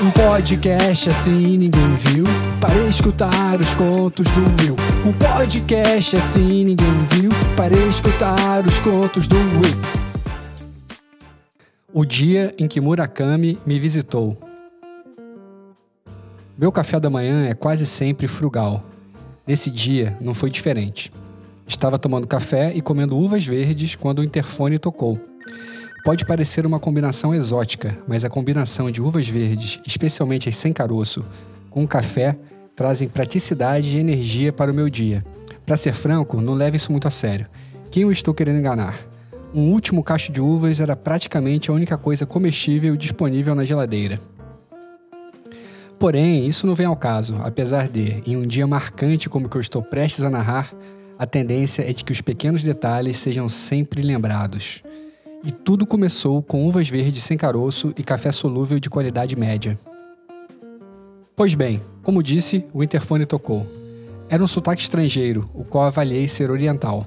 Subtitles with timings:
[0.00, 2.24] Um podcast assim ninguém viu.
[2.60, 4.76] Para escutar os contos do Will.
[5.04, 7.30] Um podcast assim ninguém viu.
[7.56, 9.76] Para escutar os contos do Will.
[11.92, 14.38] O dia em que Murakami me visitou.
[16.56, 18.84] Meu café da manhã é quase sempre frugal.
[19.44, 21.10] Nesse dia não foi diferente.
[21.66, 25.18] Estava tomando café e comendo uvas verdes quando o interfone tocou.
[26.04, 31.24] Pode parecer uma combinação exótica, mas a combinação de uvas verdes, especialmente as sem caroço,
[31.68, 32.36] com café,
[32.74, 35.24] trazem praticidade e energia para o meu dia.
[35.66, 37.46] Para ser franco, não leve isso muito a sério.
[37.90, 38.98] Quem eu estou querendo enganar?
[39.52, 44.18] Um último cacho de uvas era praticamente a única coisa comestível disponível na geladeira.
[45.98, 49.56] Porém, isso não vem ao caso, apesar de, em um dia marcante como o que
[49.56, 50.72] eu estou prestes a narrar,
[51.18, 54.82] a tendência é de que os pequenos detalhes sejam sempre lembrados.
[55.44, 59.78] E tudo começou com uvas verdes sem caroço e café solúvel de qualidade média.
[61.36, 63.64] Pois bem, como disse, o interfone tocou.
[64.28, 67.06] Era um sotaque estrangeiro, o qual avaliei ser oriental.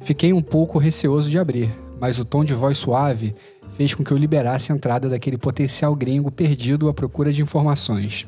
[0.00, 3.34] Fiquei um pouco receoso de abrir, mas o tom de voz suave
[3.76, 8.26] fez com que eu liberasse a entrada daquele potencial gringo perdido à procura de informações.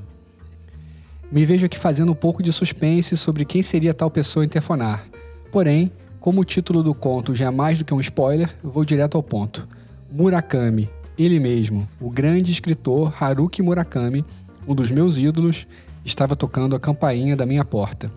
[1.33, 5.07] Me vejo aqui fazendo um pouco de suspense sobre quem seria tal pessoa interfonar.
[5.51, 5.91] Porém,
[6.21, 9.23] como o título do conto já é mais do que um spoiler, vou direto ao
[9.23, 9.69] ponto.
[10.11, 14.25] Murakami, ele mesmo, o grande escritor Haruki Murakami,
[14.67, 15.67] um dos meus ídolos,
[16.05, 18.11] estava tocando a campainha da minha porta.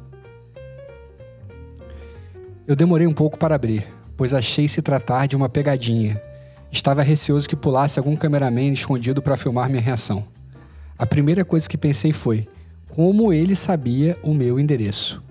[2.67, 6.21] Eu demorei um pouco para abrir, pois achei se tratar de uma pegadinha.
[6.71, 10.23] Estava receoso que pulasse algum cameraman escondido para filmar minha reação.
[10.97, 12.47] A primeira coisa que pensei foi:
[12.89, 15.21] como ele sabia o meu endereço?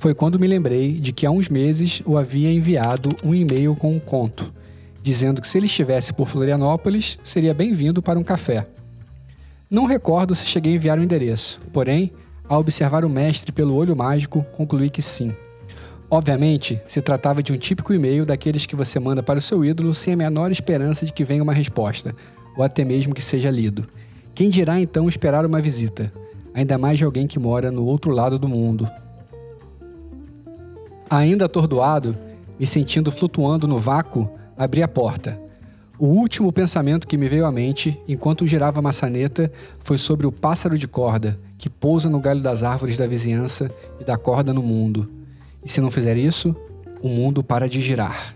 [0.00, 3.94] Foi quando me lembrei de que há uns meses o havia enviado um e-mail com
[3.94, 4.50] um conto,
[5.02, 8.66] dizendo que se ele estivesse por Florianópolis, seria bem-vindo para um café.
[9.70, 12.10] Não recordo se cheguei a enviar o endereço, porém,
[12.48, 15.34] ao observar o mestre pelo olho mágico, concluí que sim.
[16.10, 19.92] Obviamente, se tratava de um típico e-mail daqueles que você manda para o seu ídolo
[19.92, 22.16] sem a menor esperança de que venha uma resposta,
[22.56, 23.86] ou até mesmo que seja lido.
[24.34, 26.10] Quem dirá então esperar uma visita?
[26.54, 28.88] Ainda mais de alguém que mora no outro lado do mundo,
[31.12, 32.16] Ainda atordoado,
[32.56, 35.40] me sentindo flutuando no vácuo, abri a porta.
[35.98, 39.50] O último pensamento que me veio à mente, enquanto girava a maçaneta,
[39.80, 43.68] foi sobre o pássaro de corda que pousa no galho das árvores da vizinhança
[44.00, 45.10] e dá corda no mundo.
[45.64, 46.54] E se não fizer isso,
[47.02, 48.32] o mundo para de girar.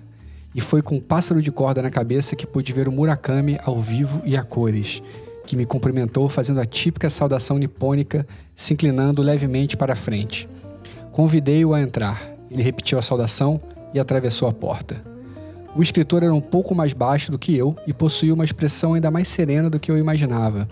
[0.52, 3.80] E foi com o pássaro de corda na cabeça que pude ver o Murakami ao
[3.80, 5.00] vivo e a cores,
[5.46, 10.48] que me cumprimentou fazendo a típica saudação nipônica, se inclinando levemente para frente.
[11.12, 12.33] Convidei-o a entrar.
[12.50, 13.60] Ele repetiu a saudação
[13.92, 15.02] e atravessou a porta.
[15.76, 19.10] O escritor era um pouco mais baixo do que eu e possuía uma expressão ainda
[19.10, 20.68] mais serena do que eu imaginava.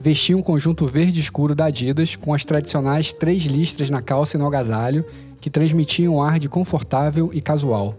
[0.00, 4.40] Vestia um conjunto verde escuro da Adidas com as tradicionais três listras na calça e
[4.40, 5.04] no agasalho
[5.40, 7.94] que transmitiam um ar de confortável e casual.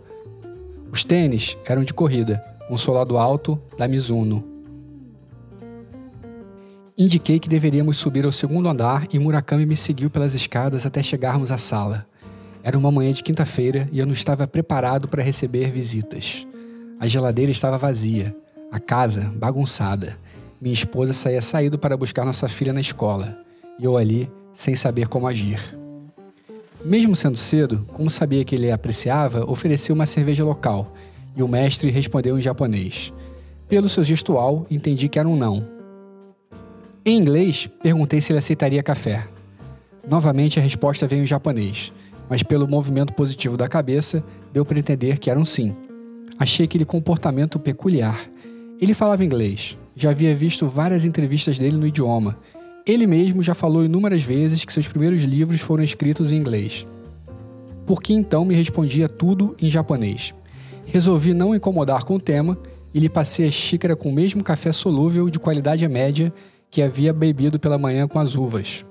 [0.91, 4.43] Os tênis eram de corrida, um solado alto da Mizuno.
[6.97, 11.51] Indiquei que deveríamos subir ao segundo andar e Murakami me seguiu pelas escadas até chegarmos
[11.51, 12.05] à sala.
[12.63, 16.45] Era uma manhã de quinta-feira e eu não estava preparado para receber visitas.
[16.99, 18.35] A geladeira estava vazia,
[18.71, 20.15] a casa bagunçada.
[20.61, 23.35] Minha esposa saía saído para buscar nossa filha na escola
[23.79, 25.59] e eu ali sem saber como agir.
[26.85, 30.93] Mesmo sendo cedo, como sabia que ele apreciava, ofereci uma cerveja local
[31.35, 33.11] e o mestre respondeu em japonês.
[33.67, 35.63] Pelo seu gestual, entendi que era um não.
[37.03, 39.27] Em inglês, perguntei se ele aceitaria café.
[40.07, 41.91] Novamente a resposta veio em japonês
[42.29, 45.75] mas pelo movimento positivo da cabeça, deu para entender que era um sim.
[46.37, 48.25] Achei aquele comportamento peculiar.
[48.79, 52.37] Ele falava inglês, já havia visto várias entrevistas dele no idioma.
[52.85, 56.87] Ele mesmo já falou inúmeras vezes que seus primeiros livros foram escritos em inglês.
[57.85, 60.33] Por que então me respondia tudo em japonês?
[60.85, 62.57] Resolvi não incomodar com o tema
[62.93, 66.33] e lhe passei a xícara com o mesmo café solúvel de qualidade média
[66.69, 68.85] que havia bebido pela manhã com as uvas.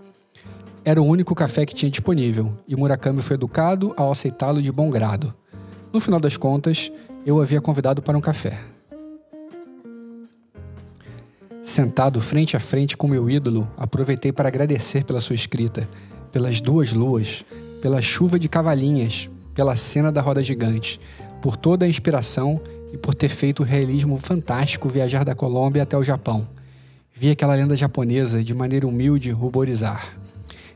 [0.84, 4.90] Era o único café que tinha disponível, e Murakami foi educado ao aceitá-lo de bom
[4.90, 5.34] grado.
[5.92, 6.90] No final das contas,
[7.26, 8.58] eu o havia convidado para um café.
[11.62, 15.86] Sentado frente a frente com meu ídolo, aproveitei para agradecer pela sua escrita,
[16.32, 17.44] pelas duas luas,
[17.82, 20.98] pela chuva de cavalinhas, pela cena da roda gigante,
[21.42, 22.58] por toda a inspiração
[22.90, 26.48] e por ter feito o realismo fantástico viajar da Colômbia até o Japão.
[27.12, 30.19] Vi aquela lenda japonesa de maneira humilde ruborizar.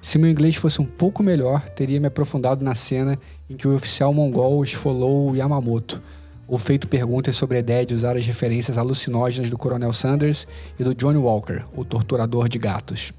[0.04, 3.18] Se meu inglês fosse um pouco melhor, teria me aprofundado na cena
[3.48, 5.98] em que o oficial mongol esfolou Yamamoto,
[6.46, 10.46] ou feito perguntas sobre a ideia de usar as referências alucinógenas do Coronel Sanders
[10.78, 13.14] e do Johnny Walker, o torturador de gatos.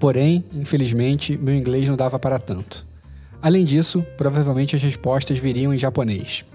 [0.00, 2.86] Porém, infelizmente, meu inglês não dava para tanto.
[3.42, 6.46] Além disso, provavelmente as respostas viriam em japonês.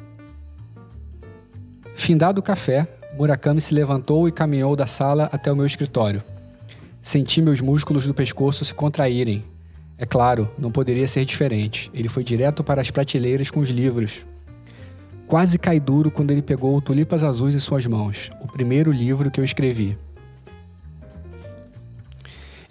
[1.93, 6.32] Findado o café, Murakami se levantou e caminhou da sala até o meu escritório.
[7.03, 9.43] Senti meus músculos do pescoço se contraírem.
[9.97, 11.91] É claro, não poderia ser diferente.
[11.93, 14.25] Ele foi direto para as prateleiras com os livros.
[15.27, 19.29] Quase cai duro quando ele pegou o Tulipas Azuis em suas mãos, o primeiro livro
[19.29, 19.97] que eu escrevi.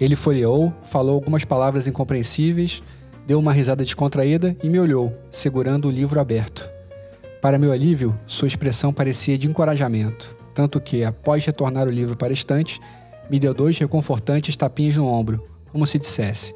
[0.01, 2.83] Ele folheou, falou algumas palavras incompreensíveis,
[3.27, 6.71] deu uma risada descontraída e me olhou, segurando o livro aberto.
[7.43, 12.29] Para meu alívio, sua expressão parecia de encorajamento, tanto que, após retornar o livro para
[12.29, 12.81] a estante,
[13.33, 15.43] me deu dois reconfortantes tapinhas no ombro,
[15.73, 16.55] como se dissesse: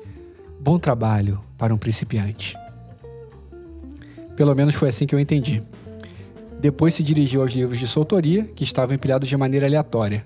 [0.61, 2.55] Bom trabalho para um principiante.
[4.37, 5.63] Pelo menos foi assim que eu entendi.
[6.61, 10.23] Depois se dirigiu aos livros de sua autoria, que estavam empilhados de maneira aleatória.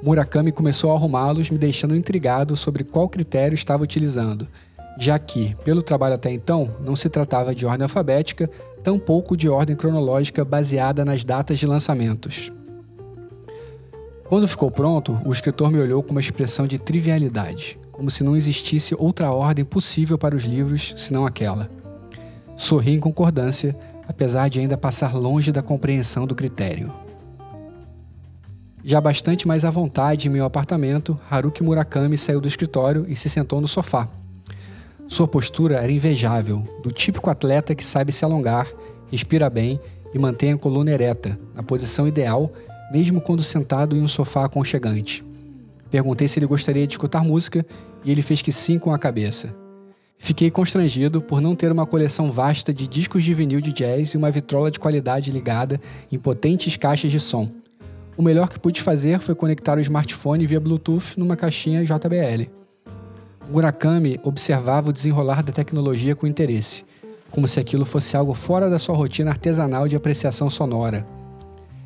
[0.00, 4.46] Murakami começou a arrumá-los, me deixando intrigado sobre qual critério estava utilizando,
[4.96, 8.48] já que, pelo trabalho até então, não se tratava de ordem alfabética,
[8.84, 12.52] tampouco de ordem cronológica baseada nas datas de lançamentos.
[14.30, 18.36] Quando ficou pronto, o escritor me olhou com uma expressão de trivialidade, como se não
[18.36, 21.68] existisse outra ordem possível para os livros senão aquela.
[22.56, 26.94] Sorri em concordância, apesar de ainda passar longe da compreensão do critério.
[28.84, 33.28] Já bastante mais à vontade em meu apartamento, Haruki Murakami saiu do escritório e se
[33.28, 34.08] sentou no sofá.
[35.08, 38.68] Sua postura era invejável, do típico atleta que sabe se alongar,
[39.10, 39.80] respira bem
[40.14, 42.52] e mantém a coluna ereta, na posição ideal,
[42.90, 45.24] mesmo quando sentado em um sofá aconchegante.
[45.90, 47.64] Perguntei se ele gostaria de escutar música
[48.04, 49.54] e ele fez que sim com a cabeça.
[50.18, 54.18] Fiquei constrangido por não ter uma coleção vasta de discos de vinil de jazz e
[54.18, 55.80] uma vitrola de qualidade ligada
[56.12, 57.48] em potentes caixas de som.
[58.16, 62.50] O melhor que pude fazer foi conectar o smartphone via Bluetooth numa caixinha JBL.
[63.50, 66.84] Murakami observava o desenrolar da tecnologia com interesse,
[67.30, 71.19] como se aquilo fosse algo fora da sua rotina artesanal de apreciação sonora.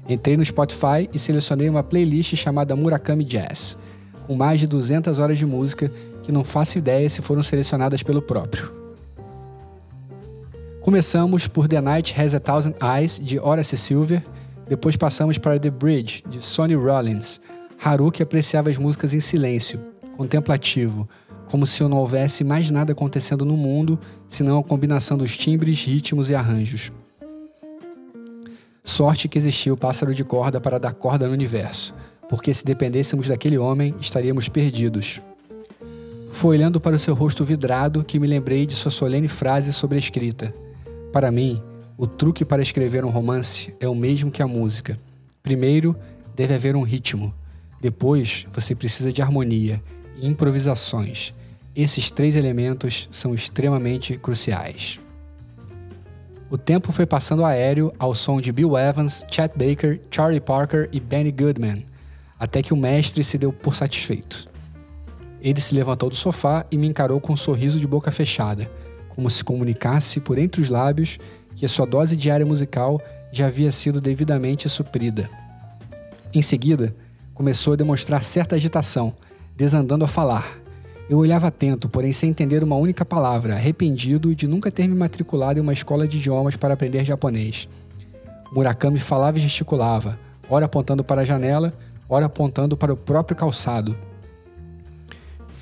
[0.09, 3.79] Entrei no Spotify e selecionei uma playlist chamada Murakami Jazz,
[4.27, 5.91] com mais de 200 horas de música
[6.23, 8.73] que não faço ideia se foram selecionadas pelo próprio.
[10.83, 14.23] Começamos por The Night Has a Thousand Eyes, de Horace Silver,
[14.69, 17.41] depois passamos para The Bridge, de Sonny Rollins.
[17.83, 19.81] Haruki apreciava as músicas em silêncio,
[20.17, 21.09] contemplativo,
[21.51, 23.99] como se não houvesse mais nada acontecendo no mundo
[24.29, 26.93] senão a combinação dos timbres, ritmos e arranjos.
[28.87, 31.95] Sorte que existia o pássaro de corda para dar corda no universo,
[32.29, 35.23] porque se dependêssemos daquele homem, estaríamos perdidos.
[36.31, 39.97] Foi olhando para o seu rosto vidrado que me lembrei de sua solene frase sobre
[39.97, 40.53] a escrita.
[41.11, 41.63] Para mim,
[41.97, 44.99] o truque para escrever um romance é o mesmo que a música.
[45.43, 45.97] Primeiro,
[46.37, 47.33] deve haver um ritmo.
[47.81, 49.83] Depois, você precisa de harmonia
[50.17, 51.33] e improvisações.
[51.75, 55.01] Esses três elementos são extremamente cruciais.
[56.51, 61.01] O tempo foi passando aéreo ao som de Bill Evans, Chet Baker, Charlie Parker e
[61.01, 61.85] Benny Goodman,
[62.39, 64.49] até que o mestre se deu por satisfeito.
[65.41, 68.71] Ele se levantou do sofá e me encarou com um sorriso de boca fechada,
[69.09, 71.19] como se comunicasse por entre os lábios
[71.57, 73.01] que a sua dose diária musical
[73.33, 75.29] já havia sido devidamente suprida.
[76.33, 76.95] Em seguida,
[77.33, 79.15] começou a demonstrar certa agitação,
[79.57, 80.64] desandando a falar.
[81.09, 85.59] Eu olhava atento, porém sem entender uma única palavra, arrependido de nunca ter me matriculado
[85.59, 87.69] em uma escola de idiomas para aprender japonês.
[88.53, 90.19] Murakami falava e gesticulava,
[90.49, 91.73] ora apontando para a janela,
[92.09, 93.95] ora apontando para o próprio calçado,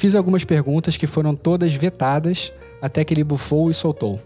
[0.02, 4.20] Fiz algumas perguntas que foram todas vetadas até que ele bufou e soltou.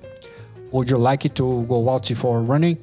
[0.72, 2.78] Would you like to go out for running?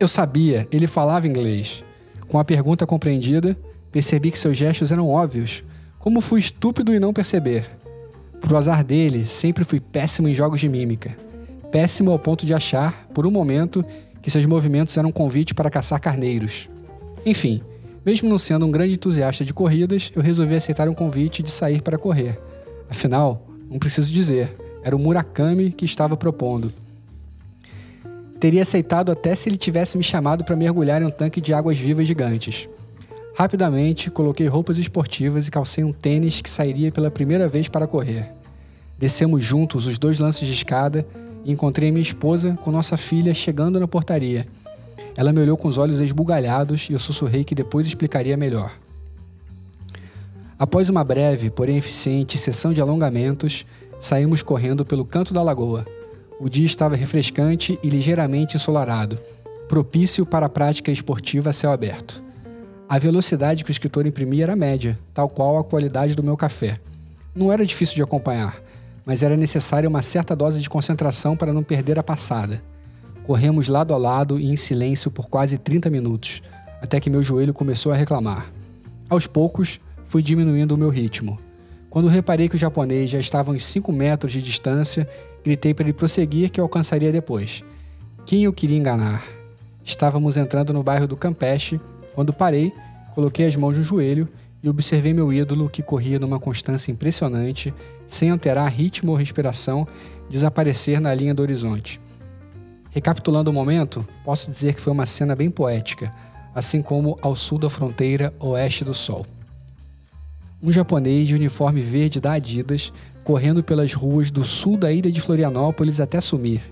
[0.00, 1.84] Eu sabia, ele falava inglês.
[2.26, 3.56] Com a pergunta compreendida,
[3.92, 5.62] percebi que seus gestos eram óbvios.
[6.02, 7.64] Como fui estúpido em não perceber.
[8.40, 11.16] Pro azar dele, sempre fui péssimo em jogos de mímica.
[11.70, 13.84] Péssimo ao ponto de achar, por um momento,
[14.20, 16.68] que seus movimentos eram um convite para caçar carneiros.
[17.24, 17.62] Enfim,
[18.04, 21.80] mesmo não sendo um grande entusiasta de corridas, eu resolvi aceitar um convite de sair
[21.80, 22.36] para correr.
[22.90, 26.72] Afinal, não preciso dizer, era o Murakami que estava propondo.
[28.40, 31.78] Teria aceitado até se ele tivesse me chamado para mergulhar em um tanque de águas
[31.78, 32.68] vivas gigantes.
[33.34, 38.30] Rapidamente, coloquei roupas esportivas e calcei um tênis que sairia pela primeira vez para correr.
[38.98, 41.06] Descemos juntos os dois lances de escada
[41.44, 44.46] e encontrei minha esposa com nossa filha chegando na portaria.
[45.16, 48.72] Ela me olhou com os olhos esbugalhados e eu sussurrei que depois explicaria melhor.
[50.58, 53.66] Após uma breve, porém eficiente, sessão de alongamentos,
[53.98, 55.86] saímos correndo pelo canto da lagoa.
[56.38, 59.18] O dia estava refrescante e ligeiramente ensolarado,
[59.68, 62.21] propício para a prática esportiva a céu aberto.
[62.92, 66.78] A velocidade que o escritor imprimia era média, tal qual a qualidade do meu café.
[67.34, 68.60] Não era difícil de acompanhar,
[69.06, 72.62] mas era necessária uma certa dose de concentração para não perder a passada.
[73.24, 76.42] Corremos lado a lado e em silêncio por quase 30 minutos,
[76.82, 78.52] até que meu joelho começou a reclamar.
[79.08, 81.38] Aos poucos, fui diminuindo o meu ritmo.
[81.88, 85.08] Quando reparei que o japonês já estava a uns 5 metros de distância,
[85.42, 87.64] gritei para ele prosseguir que eu alcançaria depois.
[88.26, 89.24] Quem eu queria enganar?
[89.82, 91.80] Estávamos entrando no bairro do Campeche
[92.14, 92.72] quando parei,
[93.14, 94.28] coloquei as mãos no joelho
[94.62, 97.74] e observei meu ídolo que corria numa constância impressionante,
[98.06, 99.86] sem alterar ritmo ou respiração,
[100.28, 102.00] desaparecer na linha do horizonte.
[102.90, 106.12] Recapitulando o momento, posso dizer que foi uma cena bem poética,
[106.54, 109.26] assim como ao sul da fronteira oeste do Sol.
[110.62, 112.92] Um japonês de uniforme verde da Adidas
[113.24, 116.62] correndo pelas ruas do sul da ilha de Florianópolis até sumir.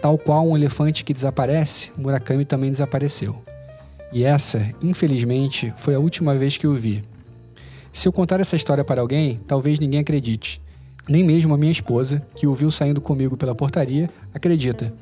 [0.00, 3.42] Tal qual um elefante que desaparece, Murakami também desapareceu.
[4.14, 7.02] E essa, infelizmente, foi a última vez que o vi.
[7.92, 10.62] Se eu contar essa história para alguém, talvez ninguém acredite.
[11.08, 14.94] Nem mesmo a minha esposa, que o viu saindo comigo pela portaria, acredita.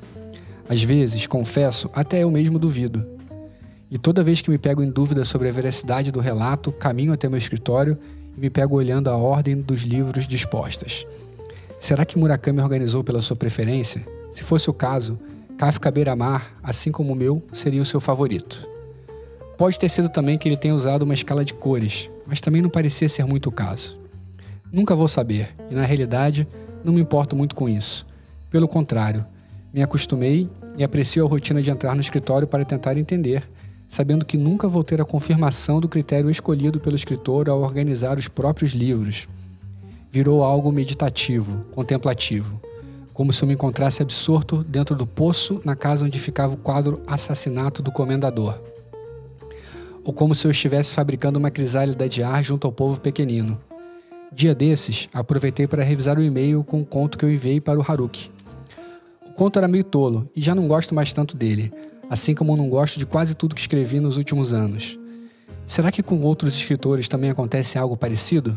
[0.66, 3.06] Às vezes, confesso, até eu mesmo duvido.
[3.90, 7.28] E toda vez que me pego em dúvida sobre a veracidade do relato, caminho até
[7.28, 7.98] meu escritório
[8.34, 11.06] e me pego olhando a ordem dos livros dispostas.
[11.78, 14.06] Será que Murakami organizou pela sua preferência?
[14.30, 15.20] Se fosse o caso,
[15.58, 18.71] Kafka Beira-Mar, assim como o meu, seria o seu favorito.
[19.56, 22.70] Pode ter sido também que ele tenha usado uma escala de cores, mas também não
[22.70, 23.98] parecia ser muito o caso.
[24.72, 26.48] Nunca vou saber, e na realidade,
[26.82, 28.06] não me importo muito com isso.
[28.50, 29.24] Pelo contrário,
[29.72, 33.48] me acostumei e aprecio a rotina de entrar no escritório para tentar entender,
[33.86, 38.28] sabendo que nunca vou ter a confirmação do critério escolhido pelo escritor ao organizar os
[38.28, 39.28] próprios livros.
[40.10, 42.60] Virou algo meditativo, contemplativo,
[43.12, 47.02] como se eu me encontrasse absorto dentro do poço na casa onde ficava o quadro
[47.06, 48.71] Assassinato do Comendador
[50.04, 53.58] ou como se eu estivesse fabricando uma crisálida de ar junto ao povo pequenino.
[54.32, 57.82] Dia desses, aproveitei para revisar o e-mail com o conto que eu enviei para o
[57.82, 58.30] Haruki.
[59.26, 61.72] O conto era meio tolo e já não gosto mais tanto dele,
[62.08, 64.98] assim como não gosto de quase tudo que escrevi nos últimos anos.
[65.66, 68.56] Será que com outros escritores também acontece algo parecido?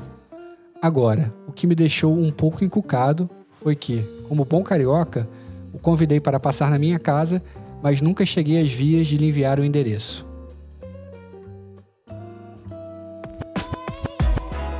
[0.81, 5.27] Agora, o que me deixou um pouco encucado foi que, como bom carioca,
[5.73, 7.41] o convidei para passar na minha casa,
[7.81, 10.25] mas nunca cheguei às vias de lhe enviar o endereço.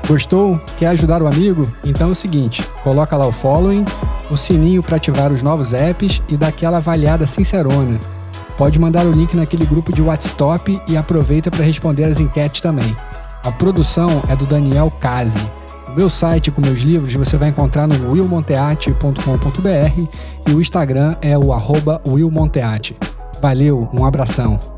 [0.08, 0.60] Gostou?
[0.78, 1.72] Quer ajudar o amigo?
[1.84, 3.84] Então é o seguinte, coloca lá o following,
[4.30, 8.00] o sininho para ativar os novos apps e dá aquela avaliada sincerona.
[8.56, 12.96] Pode mandar o link naquele grupo de WhatsApp e aproveita para responder as enquetes também.
[13.44, 15.50] A produção é do Daniel Kazi.
[15.88, 20.10] O meu site com meus livros você vai encontrar no willmonteate.com.br
[20.48, 22.96] e o Instagram é o arroba willmonteate.
[23.42, 24.75] Valeu, um abração.